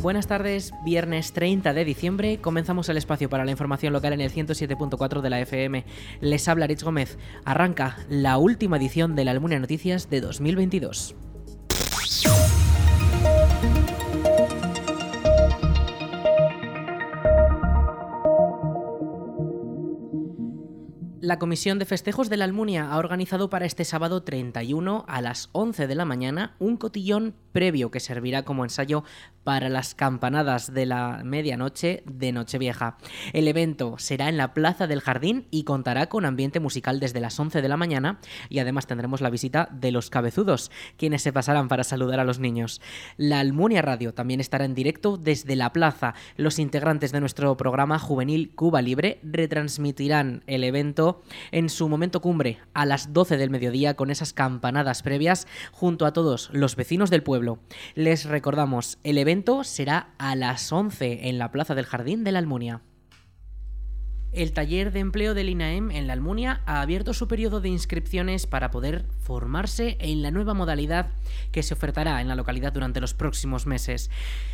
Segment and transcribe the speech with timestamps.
[0.00, 4.30] Buenas tardes, viernes 30 de diciembre comenzamos el espacio para la información local en el
[4.30, 5.84] 107.4 de la FM.
[6.20, 7.18] Les habla Rich Gómez.
[7.44, 11.16] Arranca la última edición de la Almunia Noticias de 2022.
[21.28, 25.50] La Comisión de Festejos de la Almunia ha organizado para este sábado 31 a las
[25.52, 29.02] 11 de la mañana un cotillón previo que servirá como ensayo
[29.42, 32.98] para las campanadas de la medianoche de Nochevieja.
[33.32, 37.40] El evento será en la Plaza del Jardín y contará con ambiente musical desde las
[37.40, 41.66] 11 de la mañana y además tendremos la visita de los cabezudos, quienes se pasarán
[41.66, 42.80] para saludar a los niños.
[43.16, 46.14] La Almunia Radio también estará en directo desde la plaza.
[46.36, 52.58] Los integrantes de nuestro programa juvenil Cuba Libre retransmitirán el evento en su momento cumbre
[52.72, 57.24] a las 12 del mediodía con esas campanadas previas junto a todos los vecinos del
[57.24, 57.47] pueblo.
[57.94, 62.38] Les recordamos, el evento será a las 11 en la Plaza del Jardín de la
[62.38, 62.82] Almunia.
[64.38, 68.46] El taller de empleo del INAEM en la Almunia ha abierto su periodo de inscripciones
[68.46, 71.08] para poder formarse en la nueva modalidad
[71.50, 74.12] que se ofertará en la localidad durante los próximos meses.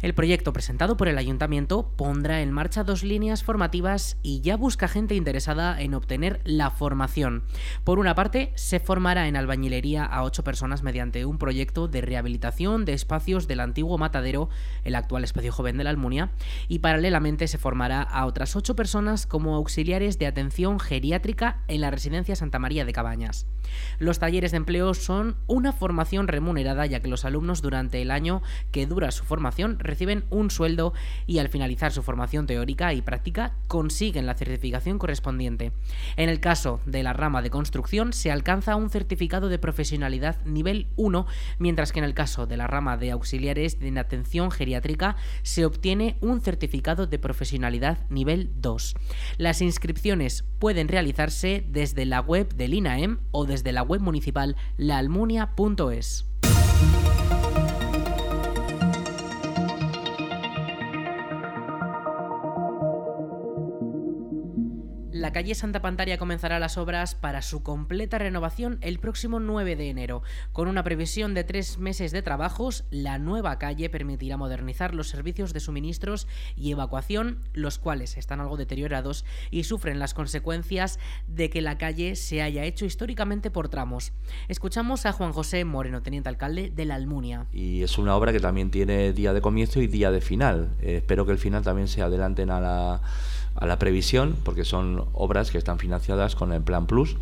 [0.00, 4.88] El proyecto presentado por el ayuntamiento pondrá en marcha dos líneas formativas y ya busca
[4.88, 7.44] gente interesada en obtener la formación.
[7.84, 12.86] Por una parte, se formará en albañilería a ocho personas mediante un proyecto de rehabilitación
[12.86, 14.48] de espacios del antiguo matadero,
[14.84, 16.30] el actual espacio joven de la Almunia,
[16.66, 21.90] y paralelamente se formará a otras ocho personas como auxiliares de atención geriátrica en la
[21.90, 23.48] residencia Santa María de Cabañas.
[23.98, 28.42] Los talleres de empleo son una formación remunerada ya que los alumnos durante el año
[28.70, 30.94] que dura su formación reciben un sueldo
[31.26, 35.72] y al finalizar su formación teórica y práctica consiguen la certificación correspondiente.
[36.16, 40.86] En el caso de la rama de construcción se alcanza un certificado de profesionalidad nivel
[40.94, 41.26] 1,
[41.58, 46.18] mientras que en el caso de la rama de auxiliares de atención geriátrica se obtiene
[46.20, 48.94] un certificado de profesionalidad nivel 2.
[49.56, 56.26] Las inscripciones pueden realizarse desde la web del INAEM o desde la web municipal laalmunia.es.
[65.26, 69.90] la calle Santa Pantaria comenzará las obras para su completa renovación el próximo 9 de
[69.90, 70.22] enero.
[70.52, 75.52] Con una previsión de tres meses de trabajos, la nueva calle permitirá modernizar los servicios
[75.52, 81.60] de suministros y evacuación, los cuales están algo deteriorados y sufren las consecuencias de que
[81.60, 84.12] la calle se haya hecho históricamente por tramos.
[84.46, 87.46] Escuchamos a Juan José Moreno, teniente alcalde de la Almunia.
[87.52, 90.76] Y es una obra que también tiene día de comienzo y día de final.
[90.80, 93.02] Eh, espero que el final también se adelanten a la
[93.56, 97.16] a la previsión, porque son obras que están financiadas con el Plan Plus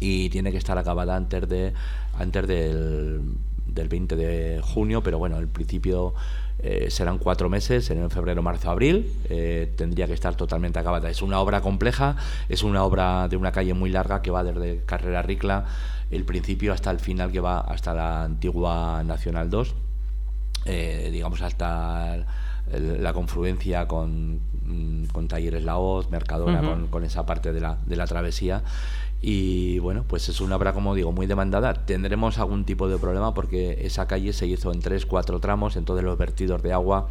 [0.00, 1.72] y tiene que estar acabada antes de
[2.18, 3.22] antes del,
[3.66, 6.14] del 20 de junio, pero bueno, el principio
[6.60, 11.08] eh, serán cuatro meses, en febrero, marzo, abril, eh, tendría que estar totalmente acabada.
[11.08, 12.16] Es una obra compleja,
[12.48, 15.66] es una obra de una calle muy larga que va desde Carrera Ricla,
[16.10, 19.74] el principio hasta el final que va hasta la antigua Nacional 2,
[20.64, 22.26] eh, digamos hasta
[22.72, 27.96] la confluencia con, mm, con Talleres La Hoz, Mercadona, con, esa parte de la, de
[27.96, 28.62] la travesía.
[29.20, 31.74] Y bueno, pues es una obra, como digo, muy demandada.
[31.74, 36.04] Tendremos algún tipo de problema porque esa calle se hizo en tres, cuatro tramos, entonces
[36.04, 37.08] los vertidos de agua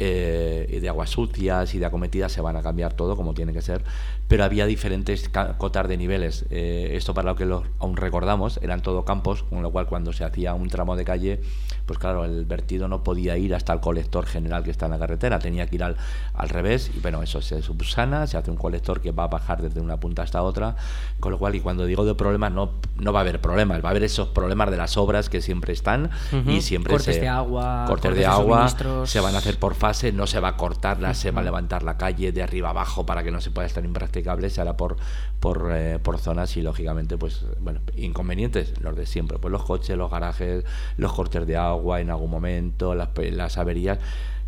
[0.00, 0.37] eh,
[0.80, 3.82] de aguas sucias y de acometidas se van a cambiar todo como tiene que ser,
[4.28, 6.44] pero había diferentes cotas de niveles.
[6.50, 10.12] Eh, esto para lo que lo, aún recordamos, eran todo campos, con lo cual cuando
[10.12, 11.40] se hacía un tramo de calle,
[11.86, 14.98] pues claro, el vertido no podía ir hasta el colector general que está en la
[14.98, 15.96] carretera, tenía que ir al,
[16.34, 19.62] al revés y bueno, eso se subsana, se hace un colector que va a bajar
[19.62, 20.76] desde una punta hasta otra,
[21.20, 23.88] con lo cual y cuando digo de problemas no, no va a haber problemas, va
[23.88, 26.10] a haber esos problemas de las obras que siempre están
[26.46, 28.68] y siempre cortes se, de agua, cortes, de, agua,
[29.04, 29.76] se van a hacer por
[30.12, 30.67] no se va a cortar,
[31.14, 33.84] se va a levantar la calle de arriba abajo para que no se pueda estar
[33.84, 34.96] impracticable, se hará por,
[35.40, 39.96] por, eh, por zonas y lógicamente, pues, bueno, inconvenientes, los de siempre, pues los coches,
[39.96, 40.64] los garajes,
[40.96, 43.98] los cortes de agua en algún momento, las, las averías.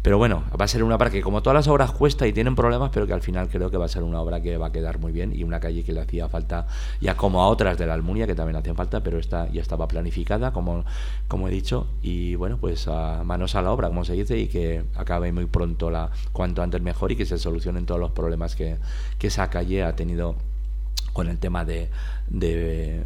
[0.02, 2.54] Pero bueno, va a ser una obra que como todas las obras cuesta y tienen
[2.54, 4.72] problemas, pero que al final creo que va a ser una obra que va a
[4.72, 6.66] quedar muy bien y una calle que le hacía falta
[7.02, 9.86] ya como a otras de la Almunia que también hacían falta, pero esta ya estaba
[9.88, 10.86] planificada, como,
[11.28, 14.48] como he dicho, y bueno, pues a manos a la obra, como se dice, y
[14.48, 18.56] que acabe muy pronto la cuanto antes mejor y que se solucionen todos los problemas
[18.56, 18.78] que,
[19.18, 20.34] que esa calle ha tenido
[21.12, 21.90] con el tema de,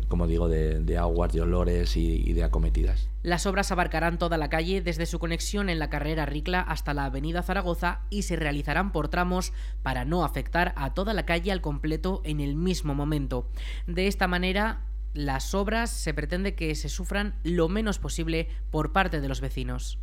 [0.08, 3.08] como digo, de, aguas, de olores y, de acometidas.
[3.22, 7.06] Las obras abarcarán toda la calle desde su conexión en la carrera Ricla hasta la
[7.06, 9.52] avenida Zaragoza y se realizarán por tramos
[9.82, 13.48] para no afectar a toda la calle al completo en el mismo momento.
[13.86, 14.82] De esta manera,
[15.14, 19.98] las obras se pretende que se sufran lo menos posible por parte de los vecinos.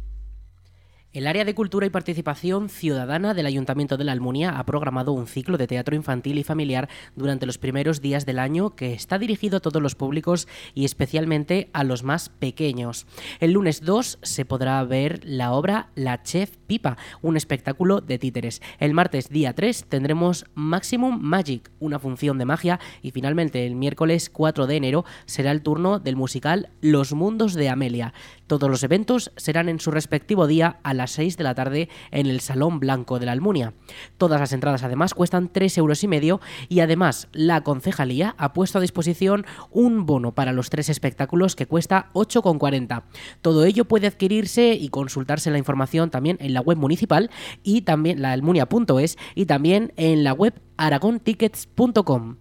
[1.13, 5.27] El área de cultura y participación ciudadana del Ayuntamiento de la Almunia ha programado un
[5.27, 6.87] ciclo de teatro infantil y familiar
[7.17, 11.69] durante los primeros días del año que está dirigido a todos los públicos y especialmente
[11.73, 13.07] a los más pequeños.
[13.41, 18.61] El lunes 2 se podrá ver la obra La Chef Pipa, un espectáculo de títeres.
[18.79, 24.29] El martes día 3 tendremos Maximum Magic, una función de magia y finalmente el miércoles
[24.29, 28.13] 4 de enero será el turno del musical Los Mundos de Amelia.
[28.47, 32.27] Todos los eventos serán en su respectivo día a las 6 de la tarde en
[32.27, 33.73] el Salón Blanco de la Almunia.
[34.17, 36.39] Todas las entradas además cuestan 3 euros y medio
[36.69, 41.65] y además la concejalía ha puesto a disposición un bono para los tres espectáculos que
[41.65, 43.03] cuesta 8,40.
[43.41, 47.31] Todo ello puede adquirirse y consultarse la información también en la web municipal
[47.63, 52.35] y también la almunia.es y también en la web aragontickets.com.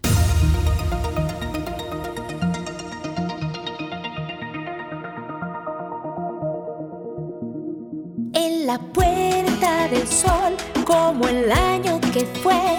[8.42, 10.56] En la puerta del sol,
[10.86, 12.78] como el año que fue,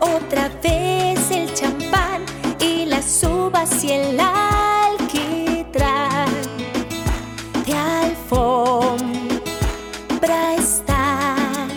[0.00, 2.24] otra vez el champán
[2.58, 4.98] y las uvas y el alquitrán
[7.64, 8.96] de alfombra
[10.56, 11.68] están.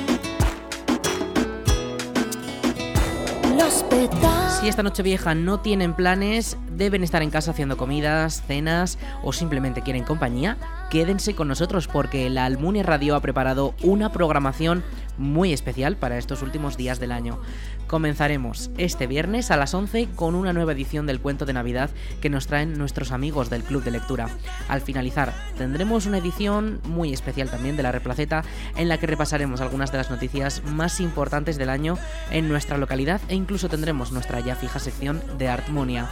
[3.56, 4.62] Los pedazos.
[4.62, 9.34] Si esta noche vieja no tienen planes, deben estar en casa haciendo comidas, cenas o
[9.34, 10.58] simplemente quieren compañía,
[10.90, 14.84] quédense con nosotros porque la Almunia Radio ha preparado una programación
[15.18, 17.40] muy especial para estos últimos días del año.
[17.86, 22.30] Comenzaremos este viernes a las 11 con una nueva edición del cuento de Navidad que
[22.30, 24.30] nos traen nuestros amigos del Club de Lectura.
[24.68, 28.44] Al finalizar, tendremos una edición muy especial también de la Replaceta
[28.76, 31.98] en la que repasaremos algunas de las noticias más importantes del año
[32.32, 36.10] en nuestra localidad e incluso tendremos nuestra ya fija sección de Artmonia.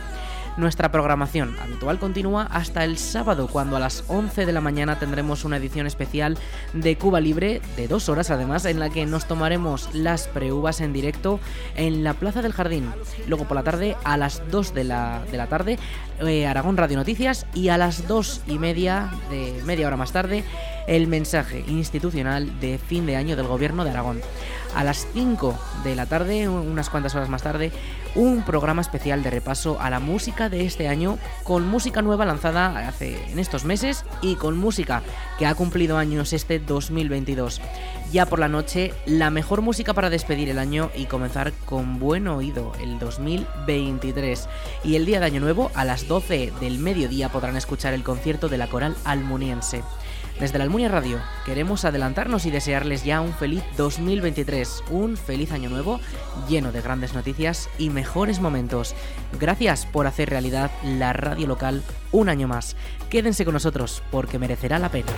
[0.60, 5.46] Nuestra programación habitual continúa hasta el sábado, cuando a las 11 de la mañana tendremos
[5.46, 6.38] una edición especial
[6.74, 10.92] de Cuba Libre, de dos horas además, en la que nos tomaremos las preuvas en
[10.92, 11.40] directo
[11.78, 12.92] en la Plaza del Jardín.
[13.26, 15.80] Luego por la tarde, a las 2 de la, de la tarde,
[16.20, 20.44] eh, Aragón Radio Noticias y a las 2 y media, de media hora más tarde,
[20.90, 24.22] el mensaje institucional de fin de año del Gobierno de Aragón.
[24.76, 27.72] A las 5 de la tarde, unas cuantas horas más tarde,
[28.16, 32.88] un programa especial de repaso a la música de este año, con música nueva lanzada
[32.88, 35.04] hace en estos meses y con música
[35.38, 37.62] que ha cumplido años este 2022.
[38.12, 42.28] Ya por la noche, la mejor música para despedir el año y comenzar con buen
[42.28, 44.50] oído el 2023.
[44.84, 48.50] Y el día de Año Nuevo, a las 12 del mediodía, podrán escuchar el concierto
[48.50, 49.84] de la coral almuniense.
[50.40, 55.70] Desde la Almunia Radio queremos adelantarnos y desearles ya un feliz 2023, un feliz año
[55.70, 56.00] nuevo
[56.48, 58.96] lleno de grandes noticias y mejores momentos.
[59.38, 61.84] Gracias por hacer realidad la radio local
[62.14, 62.78] un año más.
[63.10, 65.12] Quédense con nosotros porque merecerá la pena.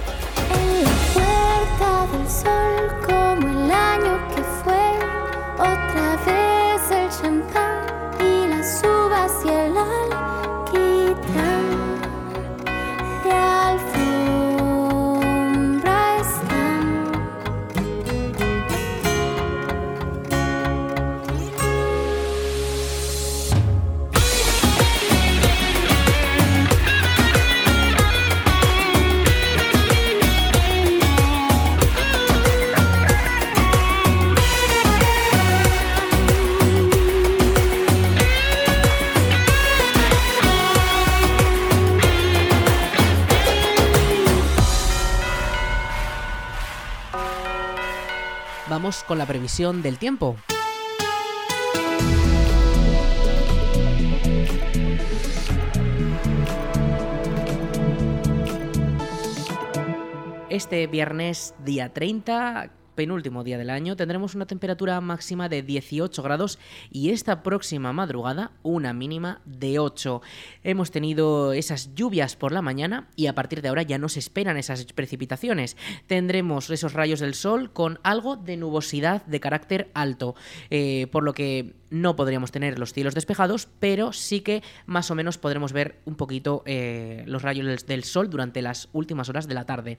[49.07, 50.35] Con la previsión del tiempo.
[60.49, 66.59] Este viernes día 30, penúltimo día del año, tendremos una temperatura máxima de 18 grados
[66.91, 70.21] y esta próxima madrugada una mínima de 8.
[70.63, 74.19] Hemos tenido esas lluvias por la mañana y a partir de ahora ya no se
[74.19, 75.77] esperan esas precipitaciones.
[76.07, 80.35] Tendremos esos rayos del sol con algo de nubosidad de carácter alto,
[80.69, 85.15] eh, por lo que no podríamos tener los cielos despejados, pero sí que más o
[85.15, 89.47] menos podremos ver un poquito eh, los rayos del- del sol durante las últimas horas
[89.47, 89.97] de la tarde.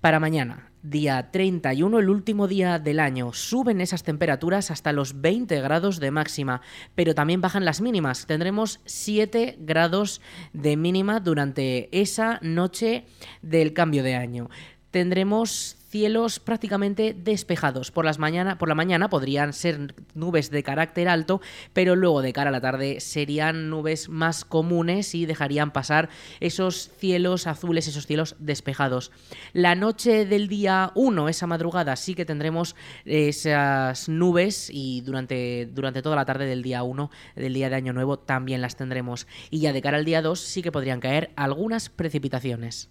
[0.00, 5.60] Para mañana, día 31, el último día del año, suben esas temperaturas hasta los 20
[5.60, 6.62] grados de máxima,
[6.94, 8.24] pero también bajan las mínimas.
[8.26, 10.22] Tendremos 7 grados
[10.54, 13.04] de mínima durante esa noche
[13.42, 14.48] del cambio de año.
[14.90, 17.90] Tendremos cielos prácticamente despejados.
[17.90, 18.18] Por, las
[18.58, 21.40] por la mañana podrían ser nubes de carácter alto,
[21.72, 26.90] pero luego de cara a la tarde serían nubes más comunes y dejarían pasar esos
[26.96, 29.10] cielos azules, esos cielos despejados.
[29.52, 36.02] La noche del día 1, esa madrugada, sí que tendremos esas nubes y durante, durante
[36.02, 39.26] toda la tarde del día 1, del día de Año Nuevo, también las tendremos.
[39.50, 42.90] Y ya de cara al día 2 sí que podrían caer algunas precipitaciones.